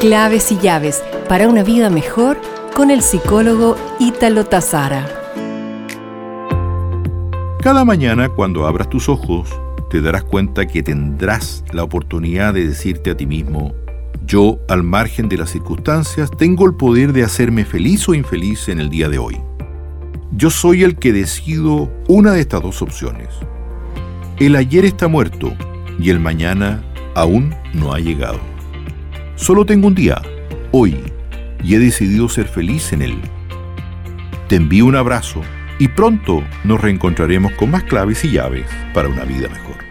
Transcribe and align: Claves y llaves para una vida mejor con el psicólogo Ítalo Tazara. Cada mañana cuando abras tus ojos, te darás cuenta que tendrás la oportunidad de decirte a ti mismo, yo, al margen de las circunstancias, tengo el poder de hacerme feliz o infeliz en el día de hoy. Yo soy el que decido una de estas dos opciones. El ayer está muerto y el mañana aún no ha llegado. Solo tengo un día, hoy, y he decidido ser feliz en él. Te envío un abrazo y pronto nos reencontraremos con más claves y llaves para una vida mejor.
Claves 0.00 0.50
y 0.50 0.56
llaves 0.56 1.02
para 1.28 1.46
una 1.46 1.62
vida 1.62 1.90
mejor 1.90 2.40
con 2.74 2.90
el 2.90 3.02
psicólogo 3.02 3.76
Ítalo 3.98 4.46
Tazara. 4.46 5.06
Cada 7.60 7.84
mañana 7.84 8.30
cuando 8.30 8.66
abras 8.66 8.88
tus 8.88 9.10
ojos, 9.10 9.50
te 9.90 10.00
darás 10.00 10.24
cuenta 10.24 10.66
que 10.66 10.82
tendrás 10.82 11.64
la 11.72 11.82
oportunidad 11.82 12.54
de 12.54 12.66
decirte 12.66 13.10
a 13.10 13.16
ti 13.18 13.26
mismo, 13.26 13.74
yo, 14.24 14.58
al 14.70 14.84
margen 14.84 15.28
de 15.28 15.36
las 15.36 15.50
circunstancias, 15.50 16.30
tengo 16.30 16.64
el 16.64 16.76
poder 16.76 17.12
de 17.12 17.22
hacerme 17.22 17.66
feliz 17.66 18.08
o 18.08 18.14
infeliz 18.14 18.70
en 18.70 18.80
el 18.80 18.88
día 18.88 19.10
de 19.10 19.18
hoy. 19.18 19.38
Yo 20.32 20.48
soy 20.48 20.82
el 20.82 20.96
que 20.96 21.12
decido 21.12 21.90
una 22.08 22.32
de 22.32 22.40
estas 22.40 22.62
dos 22.62 22.80
opciones. 22.80 23.28
El 24.38 24.56
ayer 24.56 24.86
está 24.86 25.08
muerto 25.08 25.52
y 25.98 26.08
el 26.08 26.20
mañana 26.20 26.82
aún 27.14 27.54
no 27.74 27.92
ha 27.92 27.98
llegado. 27.98 28.40
Solo 29.40 29.64
tengo 29.64 29.86
un 29.86 29.94
día, 29.94 30.20
hoy, 30.70 30.98
y 31.64 31.74
he 31.74 31.78
decidido 31.78 32.28
ser 32.28 32.46
feliz 32.46 32.92
en 32.92 33.00
él. 33.00 33.18
Te 34.48 34.56
envío 34.56 34.84
un 34.84 34.96
abrazo 34.96 35.40
y 35.78 35.88
pronto 35.88 36.44
nos 36.62 36.78
reencontraremos 36.78 37.52
con 37.52 37.70
más 37.70 37.84
claves 37.84 38.22
y 38.26 38.32
llaves 38.32 38.66
para 38.92 39.08
una 39.08 39.24
vida 39.24 39.48
mejor. 39.48 39.89